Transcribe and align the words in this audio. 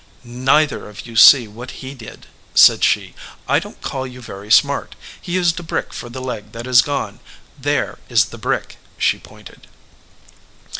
"Neither 0.23 0.89
of 0.89 1.05
you 1.05 1.15
see 1.15 1.47
what 1.47 1.69
he 1.85 1.93
did," 1.93 2.25
said 2.55 2.83
she. 2.83 3.13
"I 3.47 3.59
don 3.59 3.73
t 3.73 3.79
call 3.83 4.07
you 4.07 4.19
very 4.19 4.51
smart. 4.51 4.95
He 5.21 5.31
used 5.33 5.59
a 5.59 5.61
brick 5.61 5.93
for 5.93 6.09
the 6.09 6.19
leg 6.23 6.53
that 6.53 6.65
is 6.65 6.81
gone. 6.81 7.19
There 7.55 7.99
is 8.09 8.25
the 8.25 8.39
brick," 8.39 8.77
she 8.97 9.19
pointed. 9.19 9.67